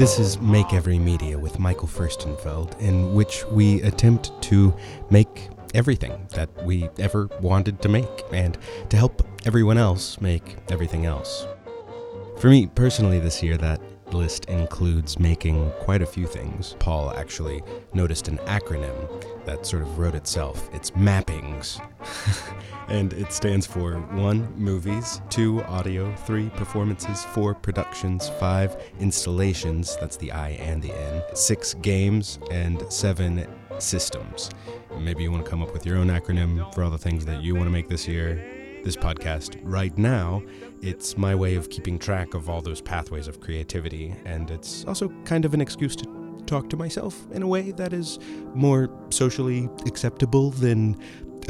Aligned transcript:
This 0.00 0.18
is 0.18 0.40
Make 0.40 0.72
Every 0.72 0.98
Media 0.98 1.38
with 1.38 1.58
Michael 1.58 1.86
Furstenfeld, 1.86 2.80
in 2.80 3.12
which 3.12 3.44
we 3.48 3.82
attempt 3.82 4.32
to 4.44 4.74
make 5.10 5.50
everything 5.74 6.26
that 6.30 6.48
we 6.64 6.88
ever 6.98 7.28
wanted 7.42 7.82
to 7.82 7.90
make 7.90 8.08
and 8.32 8.56
to 8.88 8.96
help 8.96 9.22
everyone 9.44 9.76
else 9.76 10.18
make 10.18 10.56
everything 10.70 11.04
else. 11.04 11.46
For 12.38 12.48
me 12.48 12.66
personally, 12.68 13.20
this 13.20 13.42
year, 13.42 13.58
that 13.58 13.82
list 14.14 14.46
includes 14.46 15.18
making 15.18 15.70
quite 15.80 16.02
a 16.02 16.06
few 16.06 16.26
things. 16.26 16.76
Paul 16.78 17.12
actually 17.16 17.62
noticed 17.94 18.28
an 18.28 18.38
acronym 18.38 19.44
that 19.44 19.66
sort 19.66 19.82
of 19.82 19.98
wrote 19.98 20.14
itself. 20.14 20.68
It's 20.72 20.90
MAPPINGS. 20.92 21.80
and 22.88 23.12
it 23.12 23.32
stands 23.32 23.66
for 23.66 23.94
one, 23.94 24.52
movies, 24.56 25.20
two, 25.30 25.62
audio, 25.64 26.14
three, 26.26 26.50
performances, 26.50 27.24
four, 27.24 27.54
productions, 27.54 28.28
five, 28.40 28.76
installations, 28.98 29.96
that's 29.96 30.16
the 30.16 30.32
I 30.32 30.50
and 30.50 30.82
the 30.82 30.92
N, 30.92 31.22
six, 31.34 31.74
games, 31.74 32.38
and 32.50 32.82
seven, 32.92 33.46
systems. 33.78 34.50
Maybe 34.98 35.22
you 35.22 35.30
want 35.30 35.44
to 35.44 35.50
come 35.50 35.62
up 35.62 35.72
with 35.72 35.86
your 35.86 35.96
own 35.96 36.08
acronym 36.08 36.72
for 36.74 36.82
all 36.82 36.90
the 36.90 36.98
things 36.98 37.24
that 37.26 37.42
you 37.42 37.54
want 37.54 37.66
to 37.66 37.70
make 37.70 37.88
this 37.88 38.06
year. 38.06 38.59
This 38.82 38.96
podcast, 38.96 39.58
right 39.62 39.96
now, 39.98 40.42
it's 40.80 41.18
my 41.18 41.34
way 41.34 41.54
of 41.54 41.68
keeping 41.68 41.98
track 41.98 42.32
of 42.32 42.48
all 42.48 42.62
those 42.62 42.80
pathways 42.80 43.28
of 43.28 43.38
creativity, 43.38 44.14
and 44.24 44.50
it's 44.50 44.86
also 44.86 45.10
kind 45.24 45.44
of 45.44 45.52
an 45.52 45.60
excuse 45.60 45.94
to 45.96 46.42
talk 46.46 46.70
to 46.70 46.78
myself 46.78 47.26
in 47.32 47.42
a 47.42 47.46
way 47.46 47.72
that 47.72 47.92
is 47.92 48.18
more 48.54 48.88
socially 49.10 49.68
acceptable 49.86 50.50
than 50.50 50.96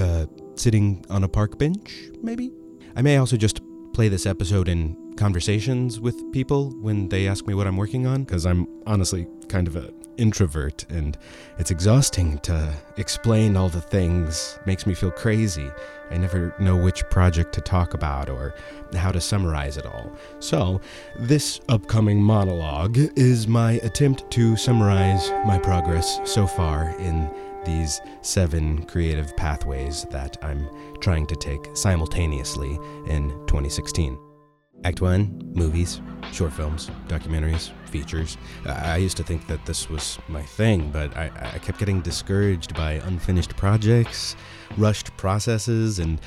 uh, 0.00 0.26
sitting 0.56 1.04
on 1.08 1.22
a 1.22 1.28
park 1.28 1.56
bench, 1.56 2.10
maybe? 2.20 2.50
I 2.96 3.02
may 3.02 3.16
also 3.16 3.36
just 3.36 3.60
play 3.92 4.08
this 4.08 4.26
episode 4.26 4.68
in 4.68 5.14
conversations 5.16 6.00
with 6.00 6.32
people 6.32 6.72
when 6.80 7.08
they 7.10 7.28
ask 7.28 7.46
me 7.46 7.54
what 7.54 7.68
I'm 7.68 7.76
working 7.76 8.06
on, 8.08 8.24
because 8.24 8.44
I'm 8.44 8.66
honestly 8.86 9.28
kind 9.48 9.68
of 9.68 9.76
an 9.76 9.94
introvert 10.20 10.84
and 10.90 11.16
it's 11.58 11.70
exhausting 11.70 12.38
to 12.40 12.72
explain 12.96 13.56
all 13.56 13.68
the 13.68 13.80
things. 13.80 14.58
Makes 14.66 14.86
me 14.86 14.94
feel 14.94 15.10
crazy. 15.10 15.68
I 16.10 16.16
never 16.18 16.54
know 16.58 16.76
which 16.76 17.08
project 17.08 17.52
to 17.54 17.60
talk 17.60 17.94
about 17.94 18.28
or 18.28 18.54
how 18.94 19.12
to 19.12 19.20
summarize 19.20 19.76
it 19.76 19.86
all. 19.86 20.12
So, 20.40 20.80
this 21.18 21.60
upcoming 21.68 22.20
monologue 22.22 22.98
is 23.16 23.48
my 23.48 23.72
attempt 23.82 24.30
to 24.32 24.56
summarize 24.56 25.30
my 25.46 25.58
progress 25.58 26.20
so 26.24 26.46
far 26.46 26.94
in 26.98 27.30
these 27.64 28.00
seven 28.22 28.84
creative 28.86 29.36
pathways 29.36 30.04
that 30.10 30.36
I'm 30.42 30.68
trying 31.00 31.26
to 31.28 31.36
take 31.36 31.76
simultaneously 31.76 32.78
in 33.06 33.30
2016. 33.46 34.29
Act 34.82 35.02
1 35.02 35.52
movies, 35.54 36.00
short 36.32 36.52
films, 36.52 36.90
documentaries, 37.06 37.70
features. 37.90 38.38
I 38.64 38.96
used 38.96 39.16
to 39.18 39.22
think 39.22 39.46
that 39.48 39.66
this 39.66 39.90
was 39.90 40.18
my 40.28 40.42
thing, 40.42 40.90
but 40.90 41.14
I, 41.16 41.30
I 41.54 41.58
kept 41.58 41.78
getting 41.78 42.00
discouraged 42.00 42.74
by 42.74 42.92
unfinished 42.92 43.56
projects, 43.56 44.36
rushed 44.78 45.14
processes, 45.18 45.98
and 45.98 46.18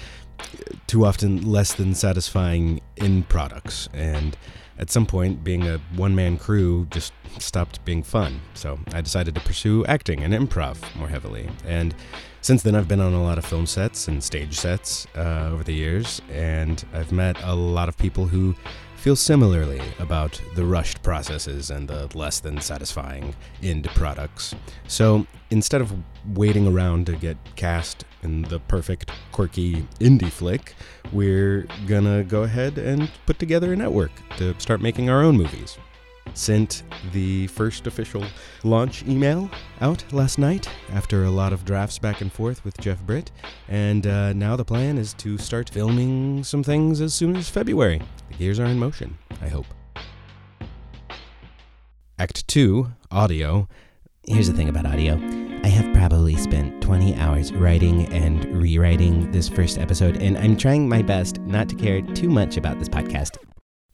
too 0.87 1.05
often 1.05 1.49
less 1.49 1.73
than 1.73 1.93
satisfying 1.95 2.81
end 2.97 3.29
products. 3.29 3.89
And 3.93 4.37
at 4.79 4.89
some 4.89 5.05
point, 5.05 5.43
being 5.43 5.67
a 5.67 5.79
one 5.95 6.15
man 6.15 6.37
crew 6.37 6.87
just 6.89 7.13
stopped 7.39 7.83
being 7.85 8.03
fun. 8.03 8.41
So 8.53 8.79
I 8.93 9.01
decided 9.01 9.35
to 9.35 9.41
pursue 9.41 9.85
acting 9.85 10.23
and 10.23 10.33
improv 10.33 10.77
more 10.95 11.07
heavily. 11.07 11.49
And 11.65 11.93
since 12.41 12.63
then, 12.63 12.75
I've 12.75 12.87
been 12.87 12.99
on 12.99 13.13
a 13.13 13.23
lot 13.23 13.37
of 13.37 13.45
film 13.45 13.65
sets 13.65 14.07
and 14.07 14.23
stage 14.23 14.57
sets 14.57 15.07
uh, 15.15 15.49
over 15.53 15.63
the 15.63 15.73
years, 15.73 16.21
and 16.29 16.83
I've 16.93 17.11
met 17.11 17.41
a 17.43 17.55
lot 17.55 17.87
of 17.87 17.97
people 17.97 18.27
who 18.27 18.53
feel 19.03 19.15
similarly 19.17 19.81
about 19.99 20.41
the 20.55 20.63
rushed 20.63 21.03
processes 21.03 21.69
and 21.69 21.89
the 21.89 22.09
less 22.17 22.39
than 22.39 22.61
satisfying 22.61 23.35
end 23.61 23.83
products. 23.95 24.55
So 24.87 25.27
instead 25.49 25.81
of 25.81 25.93
waiting 26.33 26.65
around 26.69 27.07
to 27.07 27.17
get 27.17 27.35
cast 27.57 28.05
in 28.21 28.43
the 28.43 28.61
perfect, 28.61 29.11
quirky 29.33 29.85
indie 29.99 30.31
flick, 30.31 30.73
we're 31.11 31.67
gonna 31.85 32.23
go 32.23 32.43
ahead 32.43 32.77
and 32.77 33.11
put 33.25 33.39
together 33.39 33.73
a 33.73 33.75
network 33.75 34.11
to 34.37 34.57
start 34.57 34.79
making 34.79 35.09
our 35.09 35.21
own 35.21 35.35
movies 35.35 35.77
sent 36.33 36.83
the 37.11 37.47
first 37.47 37.87
official 37.87 38.23
launch 38.63 39.03
email 39.03 39.49
out 39.81 40.03
last 40.11 40.37
night 40.37 40.69
after 40.91 41.25
a 41.25 41.29
lot 41.29 41.53
of 41.53 41.65
drafts 41.65 41.99
back 41.99 42.21
and 42.21 42.31
forth 42.31 42.63
with 42.63 42.77
Jeff 42.79 43.01
Britt. 43.03 43.31
And 43.67 44.07
uh, 44.07 44.33
now 44.33 44.55
the 44.55 44.65
plan 44.65 44.97
is 44.97 45.13
to 45.15 45.37
start 45.37 45.69
filming 45.69 46.43
some 46.43 46.63
things 46.63 47.01
as 47.01 47.13
soon 47.13 47.35
as 47.35 47.49
February. 47.49 48.01
The 48.29 48.37
gears 48.37 48.59
are 48.59 48.65
in 48.65 48.79
motion, 48.79 49.17
I 49.41 49.47
hope. 49.47 49.67
Act 52.19 52.47
2, 52.47 52.91
audio. 53.11 53.67
Here's 54.25 54.47
the 54.47 54.53
thing 54.53 54.69
about 54.69 54.85
audio. 54.85 55.15
I 55.63 55.67
have 55.67 55.93
probably 55.95 56.35
spent 56.35 56.81
20 56.81 57.15
hours 57.15 57.53
writing 57.53 58.05
and 58.13 58.45
rewriting 58.61 59.31
this 59.31 59.49
first 59.49 59.77
episode, 59.77 60.17
and 60.17 60.37
I'm 60.37 60.57
trying 60.57 60.87
my 60.87 61.01
best 61.01 61.39
not 61.41 61.69
to 61.69 61.75
care 61.75 62.01
too 62.01 62.29
much 62.29 62.57
about 62.57 62.79
this 62.79 62.89
podcast 62.89 63.37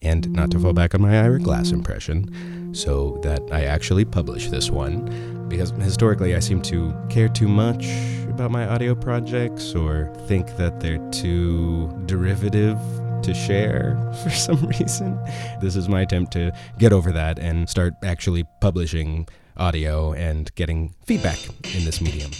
and 0.02 0.30
not 0.32 0.50
to 0.52 0.58
fall 0.58 0.72
back 0.72 0.94
on 0.94 1.02
my 1.02 1.20
Ira 1.20 1.40
Glass 1.40 1.70
impression, 1.70 2.74
so 2.74 3.18
that 3.22 3.42
I 3.52 3.64
actually 3.64 4.04
publish 4.04 4.48
this 4.48 4.70
one. 4.70 5.46
Because 5.48 5.70
historically, 5.70 6.36
I 6.36 6.38
seem 6.38 6.62
to 6.62 6.94
care 7.08 7.28
too 7.28 7.48
much 7.48 7.86
about 8.28 8.50
my 8.50 8.66
audio 8.66 8.94
projects 8.94 9.74
or 9.74 10.12
think 10.26 10.56
that 10.56 10.80
they're 10.80 11.10
too 11.10 11.90
derivative 12.06 12.78
to 13.22 13.34
share 13.34 13.98
for 14.22 14.30
some 14.30 14.64
reason. 14.66 15.18
This 15.60 15.76
is 15.76 15.88
my 15.88 16.02
attempt 16.02 16.32
to 16.32 16.52
get 16.78 16.92
over 16.92 17.12
that 17.12 17.38
and 17.38 17.68
start 17.68 17.94
actually 18.02 18.44
publishing 18.60 19.28
audio 19.56 20.12
and 20.14 20.54
getting 20.54 20.94
feedback 21.04 21.38
in 21.74 21.84
this 21.84 22.00
medium. 22.00 22.30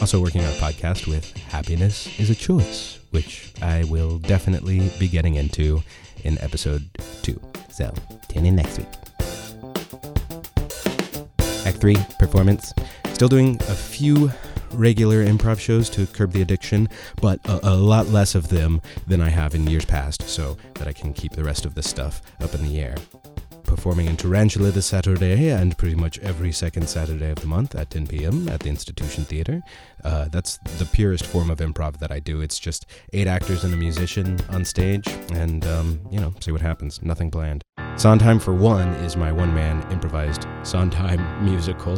Also, 0.00 0.18
working 0.18 0.40
on 0.40 0.48
a 0.48 0.56
podcast 0.56 1.06
with 1.06 1.36
Happiness 1.36 2.18
is 2.18 2.30
a 2.30 2.34
Choice, 2.34 2.98
which 3.10 3.52
I 3.60 3.84
will 3.84 4.18
definitely 4.18 4.90
be 4.98 5.08
getting 5.08 5.34
into 5.34 5.82
in 6.24 6.38
episode 6.38 6.88
two. 7.20 7.38
So 7.68 7.92
tune 8.28 8.46
in 8.46 8.56
next 8.56 8.78
week. 8.78 8.88
Act 11.66 11.76
three, 11.76 11.96
performance. 12.18 12.72
Still 13.12 13.28
doing 13.28 13.56
a 13.68 13.74
few 13.74 14.32
regular 14.72 15.22
improv 15.22 15.60
shows 15.60 15.90
to 15.90 16.06
curb 16.06 16.32
the 16.32 16.40
addiction, 16.40 16.88
but 17.20 17.38
a, 17.44 17.70
a, 17.70 17.74
lot 17.74 18.06
less 18.06 18.34
of 18.34 18.48
them 18.48 18.80
than 19.06 19.20
I 19.20 19.28
have 19.28 19.54
in 19.54 19.66
years 19.66 19.84
past, 19.84 20.22
so 20.22 20.56
that 20.76 20.88
I 20.88 20.94
can 20.94 21.12
keep 21.12 21.32
the 21.32 21.44
rest 21.44 21.66
of 21.66 21.74
this 21.74 21.90
stuff 21.90 22.22
up 22.40 22.54
in 22.54 22.62
the 22.62 22.80
air 22.80 22.94
performing 23.70 24.06
in 24.06 24.16
Tarantula 24.16 24.72
this 24.72 24.86
Saturday 24.86 25.48
and 25.48 25.78
pretty 25.78 25.94
much 25.94 26.18
every 26.18 26.50
second 26.50 26.88
Saturday 26.88 27.30
of 27.30 27.36
the 27.36 27.46
month 27.46 27.76
at 27.76 27.88
10 27.90 28.08
p.m. 28.08 28.48
at 28.48 28.60
the 28.60 28.68
Institution 28.68 29.24
Theater. 29.24 29.62
Uh, 30.02 30.26
that's 30.28 30.58
the 30.78 30.84
purest 30.86 31.24
form 31.24 31.50
of 31.50 31.58
improv 31.58 31.98
that 31.98 32.10
I 32.10 32.18
do. 32.18 32.40
It's 32.40 32.58
just 32.58 32.84
eight 33.12 33.28
actors 33.28 33.62
and 33.62 33.72
a 33.72 33.76
musician 33.76 34.40
on 34.48 34.64
stage, 34.64 35.06
and, 35.32 35.64
um, 35.66 36.00
you 36.10 36.18
know, 36.18 36.34
see 36.40 36.50
what 36.50 36.60
happens. 36.60 37.00
Nothing 37.00 37.30
planned. 37.30 37.62
Sondheim 37.94 38.40
for 38.40 38.54
One 38.54 38.88
is 39.04 39.16
my 39.16 39.30
one 39.30 39.54
man 39.54 39.88
improvised 39.92 40.46
Sondheim 40.64 41.44
musical, 41.44 41.96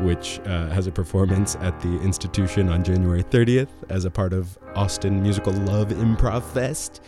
which 0.00 0.40
uh, 0.40 0.68
has 0.68 0.86
a 0.86 0.92
performance 0.92 1.56
at 1.56 1.80
the 1.80 2.00
institution 2.02 2.68
on 2.68 2.84
January 2.84 3.22
30th 3.22 3.68
as 3.88 4.04
a 4.04 4.10
part 4.10 4.34
of 4.34 4.58
Austin 4.74 5.22
Musical 5.22 5.54
Love 5.54 5.88
Improv 5.88 6.42
Fest. 6.42 7.00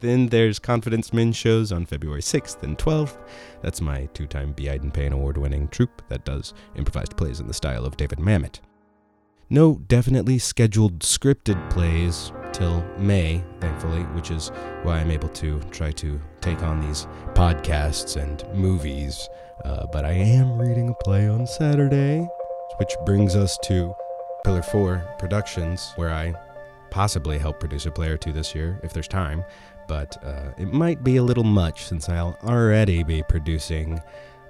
Then 0.00 0.26
there's 0.26 0.58
Confidence 0.58 1.12
Men 1.12 1.32
shows 1.32 1.72
on 1.72 1.86
February 1.86 2.20
6th 2.20 2.62
and 2.62 2.76
12th. 2.76 3.18
That's 3.62 3.80
my 3.80 4.06
two 4.12 4.26
time 4.26 4.52
B. 4.52 4.68
Payne 4.92 5.12
award 5.12 5.38
winning 5.38 5.68
troupe 5.68 6.02
that 6.08 6.24
does 6.24 6.52
improvised 6.74 7.16
plays 7.16 7.40
in 7.40 7.46
the 7.46 7.54
style 7.54 7.84
of 7.84 7.96
David 7.96 8.18
Mamet. 8.18 8.60
No 9.48 9.76
definitely 9.86 10.38
scheduled 10.38 10.98
scripted 11.00 11.70
plays 11.70 12.32
till 12.52 12.84
May, 12.98 13.44
thankfully, 13.60 14.02
which 14.14 14.30
is 14.30 14.50
why 14.82 14.98
I'm 14.98 15.10
able 15.10 15.28
to 15.30 15.60
try 15.70 15.92
to 15.92 16.20
take 16.40 16.62
on 16.62 16.80
these 16.80 17.06
podcasts 17.34 18.20
and 18.20 18.44
movies. 18.58 19.28
Uh, 19.64 19.86
but 19.92 20.04
I 20.04 20.12
am 20.12 20.58
reading 20.58 20.88
a 20.88 21.04
play 21.04 21.28
on 21.28 21.46
Saturday, 21.46 22.26
which 22.78 22.92
brings 23.06 23.36
us 23.36 23.56
to 23.64 23.94
Pillar 24.44 24.62
4 24.62 25.14
Productions, 25.18 25.92
where 25.96 26.10
I 26.10 26.34
possibly 26.90 27.38
help 27.38 27.60
produce 27.60 27.86
a 27.86 27.90
play 27.90 28.08
or 28.08 28.16
two 28.16 28.32
this 28.32 28.54
year 28.54 28.80
if 28.82 28.92
there's 28.92 29.08
time 29.08 29.44
but 29.88 30.22
uh, 30.24 30.52
it 30.58 30.72
might 30.72 31.02
be 31.04 31.16
a 31.16 31.22
little 31.22 31.44
much 31.44 31.84
since 31.84 32.08
I'll 32.08 32.38
already 32.44 33.02
be 33.02 33.22
producing 33.22 34.00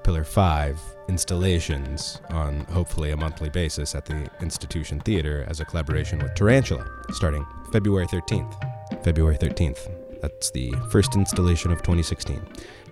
Pillar 0.02 0.24
5 0.24 0.80
installations 1.08 2.20
on 2.30 2.60
hopefully 2.66 3.10
a 3.10 3.16
monthly 3.16 3.48
basis 3.48 3.94
at 3.94 4.04
the 4.04 4.30
Institution 4.40 5.00
Theater 5.00 5.44
as 5.48 5.60
a 5.60 5.64
collaboration 5.64 6.18
with 6.18 6.34
Tarantula 6.34 6.86
starting 7.10 7.44
February 7.72 8.06
13th. 8.06 9.02
February 9.02 9.36
13th. 9.36 10.06
That's 10.20 10.50
the 10.50 10.72
first 10.90 11.14
installation 11.16 11.70
of 11.70 11.78
2016. 11.78 12.40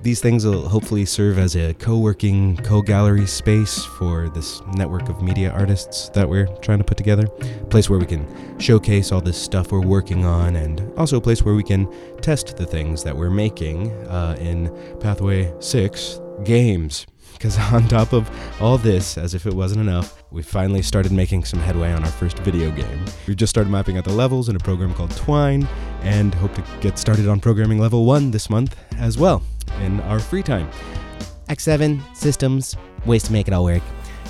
These 0.02 0.20
things 0.20 0.44
will 0.44 0.68
hopefully 0.68 1.06
serve 1.06 1.38
as 1.38 1.56
a 1.56 1.72
co 1.74 1.96
working, 1.98 2.56
co 2.58 2.82
gallery 2.82 3.26
space 3.26 3.84
for 3.84 4.28
this 4.28 4.60
network 4.74 5.08
of 5.08 5.22
media 5.22 5.50
artists 5.50 6.10
that 6.10 6.28
we're 6.28 6.46
trying 6.58 6.78
to 6.78 6.84
put 6.84 6.98
together. 6.98 7.26
A 7.40 7.64
place 7.66 7.88
where 7.88 7.98
we 7.98 8.06
can 8.06 8.26
showcase 8.58 9.12
all 9.12 9.22
this 9.22 9.40
stuff 9.40 9.72
we're 9.72 9.80
working 9.80 10.26
on, 10.26 10.56
and 10.56 10.92
also 10.98 11.16
a 11.16 11.20
place 11.20 11.42
where 11.42 11.54
we 11.54 11.62
can 11.62 11.88
test 12.20 12.56
the 12.56 12.66
things 12.66 13.02
that 13.02 13.16
we're 13.16 13.30
making 13.30 13.92
uh, 14.08 14.36
in 14.38 14.70
Pathway 15.00 15.52
6 15.60 16.20
games. 16.44 17.06
because 17.32 17.58
on 17.72 17.88
top 17.88 18.12
of 18.12 18.30
all 18.60 18.78
this, 18.78 19.16
as 19.16 19.34
if 19.34 19.46
it 19.46 19.54
wasn't 19.54 19.80
enough, 19.80 20.22
we 20.30 20.42
finally 20.42 20.82
started 20.82 21.12
making 21.12 21.44
some 21.44 21.60
headway 21.60 21.92
on 21.92 22.04
our 22.04 22.10
first 22.10 22.38
video 22.40 22.70
game. 22.70 23.04
We've 23.26 23.36
just 23.36 23.50
started 23.50 23.70
mapping 23.70 23.98
out 23.98 24.04
the 24.04 24.12
levels 24.12 24.48
in 24.48 24.56
a 24.56 24.58
program 24.58 24.92
called 24.94 25.16
Twine, 25.16 25.66
and 26.04 26.34
hope 26.34 26.54
to 26.54 26.64
get 26.80 26.98
started 26.98 27.28
on 27.28 27.40
programming 27.40 27.80
level 27.80 28.04
1 28.04 28.30
this 28.30 28.48
month 28.48 28.76
as 28.98 29.18
well, 29.18 29.42
in 29.82 30.00
our 30.00 30.20
free 30.20 30.42
time. 30.42 30.70
X7 31.48 32.00
Systems, 32.16 32.76
ways 33.04 33.24
to 33.24 33.32
make 33.32 33.48
it 33.48 33.54
all 33.54 33.64
work. 33.64 33.82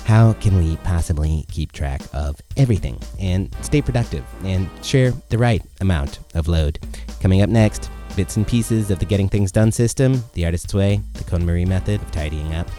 How 0.05 0.33
can 0.33 0.57
we 0.57 0.77
possibly 0.77 1.45
keep 1.49 1.71
track 1.71 2.01
of 2.13 2.39
everything 2.57 2.99
and 3.19 3.55
stay 3.61 3.81
productive 3.81 4.23
and 4.43 4.69
share 4.83 5.11
the 5.29 5.37
right 5.37 5.63
amount 5.81 6.19
of 6.35 6.47
load? 6.47 6.79
Coming 7.21 7.41
up 7.41 7.49
next, 7.49 7.89
bits 8.15 8.37
and 8.37 8.47
pieces 8.47 8.91
of 8.91 8.99
the 8.99 9.05
Getting 9.05 9.29
Things 9.29 9.51
Done 9.51 9.71
system, 9.71 10.23
the 10.33 10.45
artist's 10.45 10.73
way, 10.73 11.01
the 11.13 11.23
KonMari 11.23 11.67
method 11.67 12.01
of 12.01 12.11
tidying 12.11 12.53
up, 12.53 12.69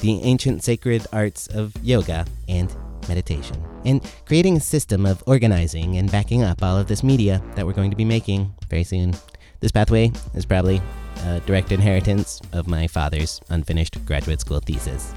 the 0.00 0.20
ancient 0.22 0.62
sacred 0.62 1.06
arts 1.12 1.46
of 1.46 1.72
yoga 1.82 2.26
and 2.48 2.74
meditation, 3.08 3.62
and 3.84 4.02
creating 4.26 4.56
a 4.56 4.60
system 4.60 5.06
of 5.06 5.22
organizing 5.26 5.96
and 5.96 6.10
backing 6.10 6.42
up 6.42 6.62
all 6.62 6.76
of 6.76 6.86
this 6.86 7.02
media 7.02 7.42
that 7.54 7.66
we're 7.66 7.72
going 7.72 7.90
to 7.90 7.96
be 7.96 8.04
making 8.04 8.52
very 8.68 8.84
soon. 8.84 9.14
This 9.60 9.72
pathway 9.72 10.12
is 10.34 10.44
probably 10.44 10.80
a 11.24 11.40
direct 11.40 11.72
inheritance 11.72 12.40
of 12.52 12.68
my 12.68 12.86
father's 12.86 13.40
unfinished 13.48 14.04
graduate 14.04 14.40
school 14.40 14.60
thesis. 14.60 15.14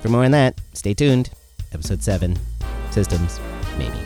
For 0.00 0.08
more 0.08 0.24
on 0.24 0.30
that, 0.32 0.60
stay 0.72 0.94
tuned. 0.94 1.30
Episode 1.72 2.02
7 2.02 2.38
Systems, 2.90 3.40
maybe. 3.76 3.98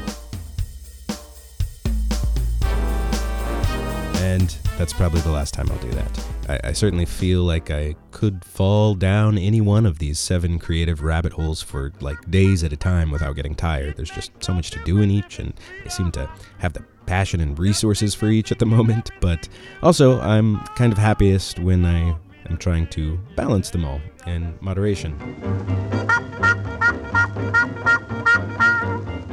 And 4.16 4.48
that's 4.76 4.92
probably 4.92 5.20
the 5.20 5.30
last 5.30 5.54
time 5.54 5.70
I'll 5.70 5.78
do 5.78 5.90
that. 5.90 6.39
I, 6.50 6.58
I, 6.64 6.72
certainly 6.72 7.04
feel 7.04 7.44
like 7.44 7.70
I 7.70 7.94
could 8.10 8.44
fall 8.44 8.96
down 8.96 9.38
any 9.38 9.60
one 9.60 9.86
of 9.86 10.00
these 10.00 10.18
seven 10.18 10.58
creative 10.58 11.00
rabbit 11.00 11.34
holes 11.34 11.62
for 11.62 11.92
like 12.00 12.28
days 12.28 12.64
at 12.64 12.72
a 12.72 12.76
time 12.76 13.12
without 13.12 13.36
getting 13.36 13.54
tired. 13.54 13.96
There's 13.96 14.10
just 14.10 14.32
so 14.42 14.52
much 14.52 14.72
to 14.72 14.82
do 14.82 15.00
in 15.00 15.12
each, 15.12 15.38
and 15.38 15.54
I 15.84 15.88
seem 15.88 16.10
to 16.12 16.28
have 16.58 16.72
the 16.72 16.82
passion 17.06 17.40
and 17.40 17.56
resources 17.56 18.16
for 18.16 18.26
each 18.26 18.50
at 18.50 18.58
the 18.58 18.66
moment. 18.76 19.12
But 19.20 19.48
also, 19.80 20.20
I'm 20.20 20.58
kind 20.74 20.92
of 20.92 20.98
happiest 20.98 21.60
when 21.60 21.84
I 21.84 22.16
am 22.48 22.56
trying 22.58 22.88
to 22.88 23.16
balance 23.36 23.70
them 23.70 23.84
all 23.84 24.00
in 24.26 24.58
moderation. 24.60 25.16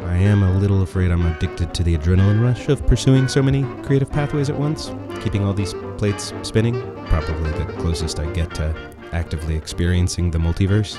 I 0.05 0.17
am 0.17 0.43
a 0.43 0.59
little 0.59 0.83
afraid 0.83 1.09
I'm 1.09 1.25
addicted 1.25 1.73
to 1.73 1.83
the 1.83 1.97
adrenaline 1.97 2.43
rush 2.43 2.69
of 2.69 2.85
pursuing 2.85 3.27
so 3.27 3.41
many 3.41 3.63
creative 3.83 4.11
pathways 4.11 4.51
at 4.51 4.59
once, 4.59 4.91
keeping 5.21 5.43
all 5.43 5.53
these 5.53 5.73
plates 5.97 6.31
spinning. 6.43 6.96
Probably 7.09 7.51
the 7.51 7.73
closest 7.73 8.19
I 8.19 8.31
get 8.31 8.53
to 8.55 8.75
actively 9.11 9.55
experiencing 9.55 10.31
the 10.31 10.37
multiverse. 10.37 10.97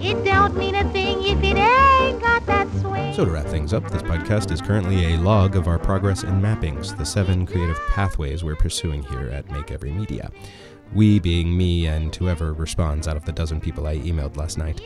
It 0.00 0.24
don't 0.24 0.56
mean 0.56 0.74
a 0.74 0.90
thing 0.92 1.22
if 1.24 1.38
it 1.42 1.56
ain't 1.56 2.20
got 2.20 2.46
that 2.46 2.68
swing. 2.80 3.12
So 3.14 3.24
to 3.24 3.30
wrap 3.30 3.46
things 3.46 3.72
up, 3.72 3.90
this 3.90 4.02
podcast 4.02 4.52
is 4.52 4.60
currently 4.60 5.14
a 5.14 5.18
log 5.18 5.56
of 5.56 5.66
our 5.66 5.78
progress 5.78 6.22
in 6.22 6.40
mappings, 6.40 6.96
the 6.96 7.04
seven 7.04 7.46
creative 7.46 7.78
pathways 7.88 8.44
we're 8.44 8.56
pursuing 8.56 9.02
here 9.04 9.28
at 9.28 9.50
Make 9.50 9.70
Every 9.70 9.90
Media. 9.90 10.30
We 10.94 11.18
being 11.18 11.56
me 11.56 11.86
and 11.86 12.14
whoever 12.14 12.52
responds 12.52 13.08
out 13.08 13.16
of 13.16 13.24
the 13.24 13.32
dozen 13.32 13.60
people 13.60 13.86
I 13.86 13.98
emailed 13.98 14.36
last 14.36 14.58
night. 14.58 14.80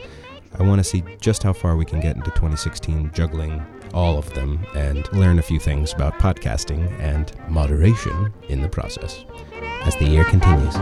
I 0.59 0.63
want 0.63 0.79
to 0.79 0.83
see 0.83 1.03
just 1.19 1.43
how 1.43 1.53
far 1.53 1.75
we 1.75 1.85
can 1.85 1.99
get 1.99 2.15
into 2.15 2.31
2016 2.31 3.11
juggling 3.13 3.65
all 3.93 4.17
of 4.17 4.33
them 4.33 4.65
and 4.75 5.11
learn 5.13 5.39
a 5.39 5.41
few 5.41 5.59
things 5.59 5.93
about 5.93 6.13
podcasting 6.19 6.91
and 6.99 7.31
moderation 7.49 8.33
in 8.49 8.61
the 8.61 8.69
process 8.69 9.25
as 9.83 9.95
the 9.97 10.05
year 10.05 10.23
continues. 10.25 10.75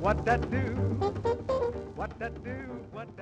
What 0.00 0.24
that 0.24 0.50
do? 0.50 0.58
What 1.96 2.18
that 2.18 2.44
do? 2.44 2.50
What 2.92 3.16
that 3.16 3.16
do? 3.16 3.17